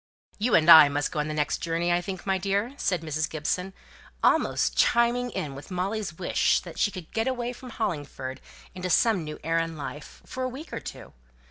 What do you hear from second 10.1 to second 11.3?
for a week or two.